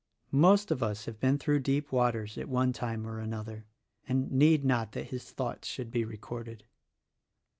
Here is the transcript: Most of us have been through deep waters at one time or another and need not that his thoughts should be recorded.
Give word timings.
Most 0.33 0.71
of 0.71 0.81
us 0.81 1.05
have 1.05 1.19
been 1.19 1.37
through 1.37 1.59
deep 1.59 1.91
waters 1.91 2.35
at 2.35 2.49
one 2.49 2.73
time 2.73 3.05
or 3.05 3.19
another 3.19 3.67
and 4.07 4.31
need 4.31 4.65
not 4.65 4.93
that 4.93 5.09
his 5.09 5.29
thoughts 5.29 5.67
should 5.67 5.91
be 5.91 6.03
recorded. 6.03 6.63